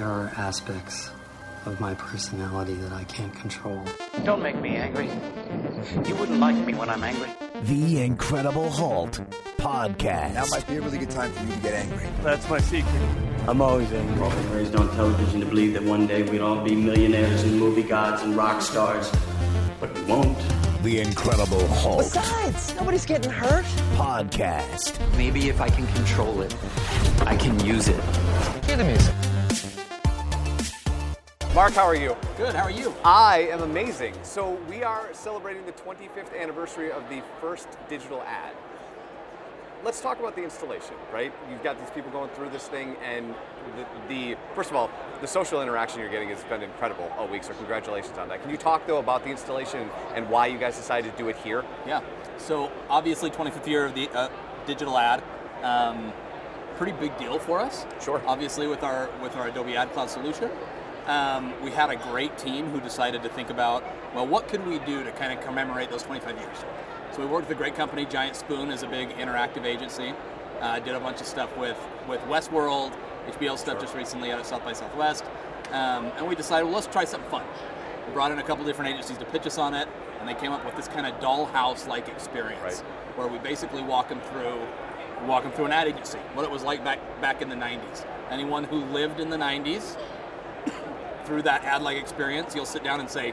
[0.00, 1.10] There are aspects
[1.66, 3.84] of my personality that I can't control.
[4.24, 5.10] Don't make me angry.
[6.08, 7.28] You wouldn't like me when I'm angry.
[7.64, 9.10] The Incredible Hulk
[9.58, 10.32] podcast.
[10.32, 12.08] Now might be a really good time for you to get angry.
[12.22, 13.02] That's my secret.
[13.46, 14.24] I'm always angry.
[14.24, 17.60] I've been raised on television to believe that one day we'd all be millionaires and
[17.60, 19.12] movie gods and rock stars.
[19.80, 20.38] But we won't.
[20.82, 23.66] The Incredible Hulk Besides, nobody's getting hurt.
[23.96, 24.98] podcast.
[25.18, 26.56] Maybe if I can control it,
[27.26, 28.02] I can use it.
[28.64, 29.14] Hear the music.
[31.52, 32.16] Mark, how are you?
[32.36, 32.94] Good, how are you?
[33.04, 34.14] I am amazing.
[34.22, 38.54] So, we are celebrating the 25th anniversary of the first digital ad.
[39.82, 41.32] Let's talk about the installation, right?
[41.50, 43.34] You've got these people going through this thing, and
[43.76, 47.42] the, the first of all, the social interaction you're getting has been incredible all week,
[47.42, 48.42] so congratulations on that.
[48.42, 51.36] Can you talk, though, about the installation and why you guys decided to do it
[51.38, 51.64] here?
[51.84, 52.00] Yeah.
[52.38, 54.28] So, obviously, 25th year of the uh,
[54.66, 55.20] digital ad.
[55.64, 56.12] Um,
[56.76, 57.86] pretty big deal for us.
[58.00, 58.22] Sure.
[58.24, 60.48] Obviously, with our with our Adobe Ad Cloud solution.
[61.06, 63.82] Um, we had a great team who decided to think about,
[64.14, 66.56] well, what could we do to kind of commemorate those 25 years?
[67.12, 70.12] So we worked with a great company, Giant Spoon is a big interactive agency.
[70.60, 72.92] Uh, did a bunch of stuff with, with Westworld,
[73.28, 75.24] HBO stuff just recently out at South by Southwest.
[75.72, 77.44] Um, and we decided, well, let's try something fun.
[78.06, 79.88] We brought in a couple different agencies to pitch us on it,
[80.20, 83.16] and they came up with this kind of dollhouse-like experience, Right.
[83.16, 84.60] where we basically walk them through,
[85.26, 88.04] walk them through an ad agency, what it was like back back in the 90s.
[88.30, 89.96] Anyone who lived in the 90s
[91.30, 93.32] through that ad-like experience, you'll sit down and say,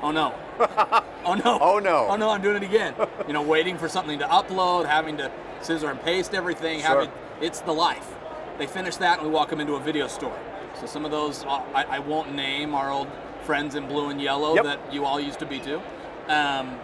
[0.00, 2.06] "Oh no, oh no, Oh, no.
[2.08, 2.94] oh no, I'm doing it again."
[3.26, 6.80] you know, waiting for something to upload, having to scissor and paste everything.
[6.80, 6.88] Sure.
[6.88, 7.10] Having
[7.42, 8.14] it's the life.
[8.56, 10.36] They finish that, and we walk them into a video store.
[10.80, 13.08] So some of those uh, I, I won't name our old
[13.42, 14.64] friends in blue and yellow Yep.
[14.64, 15.82] that you all used to be too,
[16.28, 16.78] um,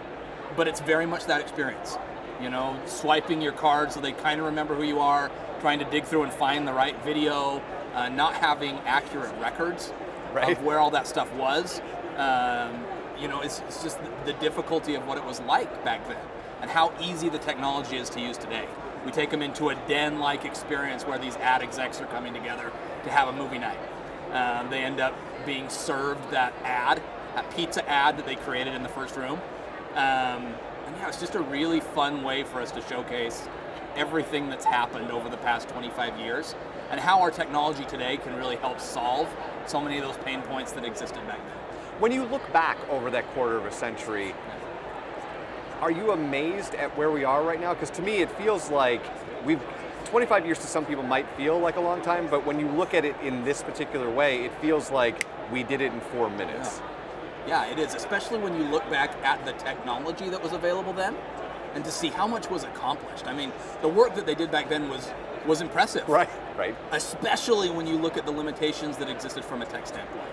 [0.55, 1.97] but it's very much that experience.
[2.39, 5.31] You know, swiping your card so they kind of remember who you are,
[5.61, 7.59] trying to dig through and find the right video,
[7.95, 9.91] uh, not having accurate records
[10.43, 10.57] Right.
[10.57, 11.79] of where all that stuff was.
[12.17, 12.83] Um,
[13.19, 16.17] you know, it's, it's just the, difficulty of what it was like back then
[16.61, 18.65] and how easy the technology is to use today.
[19.05, 22.71] We take them into a den-like experience where these ad execs are coming together
[23.03, 23.77] to have a movie night.
[24.31, 25.13] Um, they end up
[25.45, 27.01] being served that ad,
[27.35, 29.39] that pizza ad that they created in the first room.
[29.93, 33.47] Um, and yeah, it's just a really fun way for us to showcase
[33.95, 36.55] everything that's happened over the past 25 years
[36.91, 39.27] and how our technology today can really help solve
[39.65, 41.57] so many of those pain points that existed back then.
[41.99, 44.33] When you look back over that quarter of a century,
[45.81, 47.73] are you amazed at where we are right now?
[47.73, 49.03] Because to me, it feels like
[49.45, 49.61] we've
[50.05, 52.93] 25 years to some people might feel like a long time, but when you look
[52.93, 56.81] at it in this particular way, it feels like we did it in four minutes.
[57.47, 61.15] Yeah, it is, especially when you look back at the technology that was available then
[61.73, 63.27] and to see how much was accomplished.
[63.27, 63.51] I mean,
[63.81, 65.11] the work that they did back then was
[65.45, 66.07] was impressive.
[66.07, 66.75] Right, right.
[66.91, 70.29] especially when you look at the limitations that existed from a tech standpoint.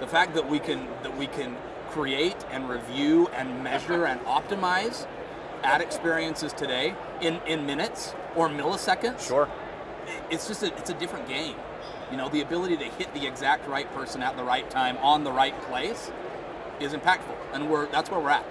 [0.00, 1.56] The fact that we can that we can
[1.90, 5.06] create and review and measure and optimize
[5.62, 9.26] ad experiences today in, in minutes or milliseconds.
[9.26, 9.48] Sure.
[10.30, 11.56] It's just a, it's a different game.
[12.10, 15.24] You know, the ability to hit the exact right person at the right time on
[15.24, 16.10] the right place
[16.80, 18.46] is impactful, and we're that's where we're at.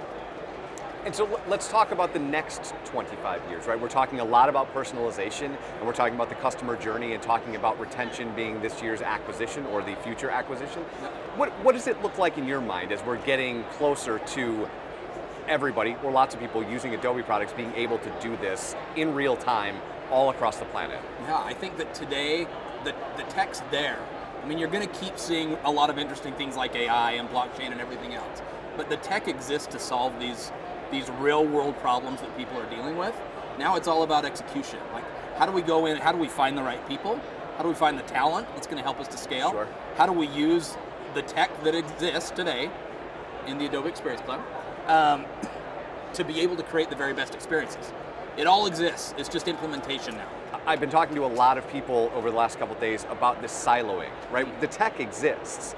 [1.06, 3.80] And so let's talk about the next 25 years, right?
[3.80, 7.56] We're talking a lot about personalization and we're talking about the customer journey and talking
[7.56, 10.81] about retention being this year's acquisition or the future acquisition.
[11.38, 14.69] What, what does it look like in your mind as we're getting closer to
[15.47, 19.38] everybody or lots of people using Adobe products being able to do this in real
[19.38, 19.78] time
[20.12, 21.00] all across the planet?
[21.24, 22.47] Yeah, I think that today
[22.84, 24.00] the, the tech's there.
[24.44, 27.29] I mean, you're going to keep seeing a lot of interesting things like AI and
[27.29, 28.41] blockchain and everything else.
[28.75, 30.52] But the tech exists to solve these
[30.91, 33.15] these real world problems that people are dealing with.
[33.57, 34.79] Now it's all about execution.
[34.93, 35.03] Like,
[35.37, 35.97] how do we go in?
[35.97, 37.19] How do we find the right people?
[37.57, 39.51] How do we find the talent that's going to help us to scale?
[39.51, 39.67] Sure.
[39.95, 40.77] How do we use
[41.13, 42.69] the tech that exists today
[43.47, 44.43] in the Adobe Experience Cloud
[44.87, 45.25] um,
[46.13, 47.91] to be able to create the very best experiences?
[48.37, 49.15] It all exists.
[49.17, 50.27] It's just implementation now.
[50.67, 53.41] I've been talking to a lot of people over the last couple of days about
[53.41, 54.61] this siloing, right?
[54.61, 55.75] The tech exists,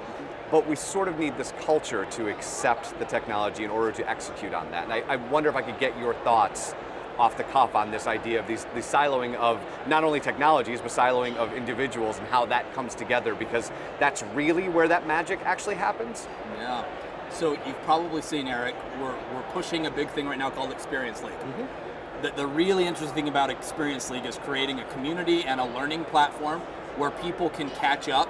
[0.50, 4.52] but we sort of need this culture to accept the technology in order to execute
[4.52, 4.84] on that.
[4.84, 6.74] And I, I wonder if I could get your thoughts
[7.18, 10.90] off the cuff on this idea of these, the siloing of not only technologies, but
[10.90, 15.74] siloing of individuals and how that comes together, because that's really where that magic actually
[15.74, 16.26] happens.
[16.56, 16.84] Yeah.
[17.30, 18.74] So you've probably seen Eric.
[18.98, 21.32] We're, we're pushing a big thing right now called Experience League.
[21.32, 22.22] Mm-hmm.
[22.22, 26.06] The, the really interesting thing about Experience League is creating a community and a learning
[26.06, 26.60] platform
[26.96, 28.28] where people can catch up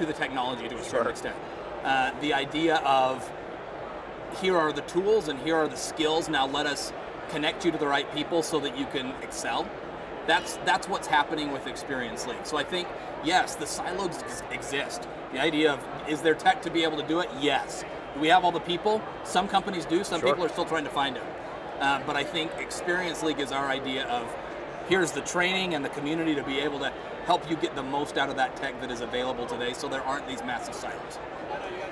[0.00, 1.10] to the technology to a certain Sure.
[1.10, 1.36] extent.
[1.84, 3.30] Uh, the idea of
[4.40, 6.28] here are the tools and here are the skills.
[6.28, 6.92] Now let us
[7.30, 9.66] connect you to the right people so that you can excel.
[10.26, 12.44] That's that's what's happening with Experience League.
[12.44, 12.88] So I think
[13.24, 15.06] yes, the silos ex- exist.
[15.32, 17.28] The idea of is there tech to be able to do it?
[17.40, 17.84] Yes.
[18.14, 19.00] Do we have all the people?
[19.24, 20.02] Some companies do.
[20.02, 20.30] Some Sure.
[20.30, 21.22] people are still trying to find it.
[21.80, 24.24] Uh, but I think Experience League is our idea of
[24.90, 26.92] here's the training and the community to be able to
[27.24, 30.02] help you get the most out of that tech that is available today, so there
[30.02, 31.18] aren't these massive silos.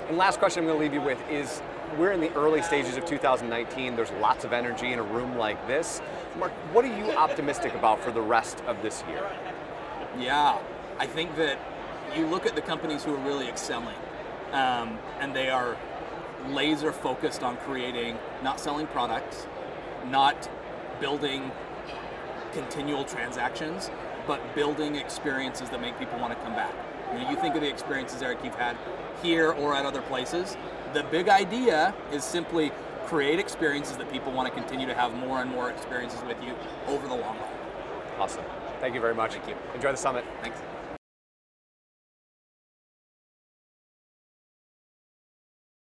[0.09, 1.61] And last question I'm going to leave you with is
[1.97, 3.95] we're in the early stages of 2019.
[3.95, 6.01] There's lots of energy in a room like this.
[6.37, 9.25] Mark, what are you optimistic about for the rest of this year?
[10.19, 10.59] Yeah,
[10.99, 11.57] I think that
[12.17, 13.95] you look at the companies who are really excelling,
[14.51, 15.77] um, and they are
[16.49, 19.47] laser focused on creating, not selling products,
[20.07, 20.49] not
[20.99, 21.49] building
[22.53, 23.89] continual transactions,
[24.27, 26.73] but building experiences that make people want to come back.
[27.13, 28.77] You, know, you think of the experiences, Eric, you've had
[29.23, 30.57] here or at other places.
[30.93, 32.71] The big idea is simply
[33.05, 36.53] create experiences that people want to continue to have more and more experiences with you
[36.87, 37.49] over the long run.
[38.19, 38.45] Awesome.
[38.79, 39.33] Thank you very much.
[39.33, 39.55] Thank you.
[39.73, 40.23] Enjoy the summit.
[40.41, 40.59] Thanks.